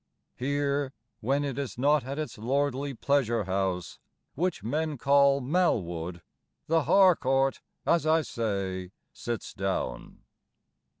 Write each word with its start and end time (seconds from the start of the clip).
Here, 0.35 0.93
when 1.19 1.43
it 1.45 1.59
is 1.59 1.77
not 1.77 2.03
at 2.05 2.17
its 2.17 2.39
lordly 2.39 2.95
pleasure 2.95 3.43
house, 3.43 3.99
Which 4.33 4.63
men 4.63 4.97
call 4.97 5.41
Malwood, 5.41 6.23
The 6.65 6.85
Harcourt, 6.85 7.61
as 7.85 8.07
I 8.07 8.23
say, 8.23 8.93
sits 9.13 9.53
down. 9.53 10.23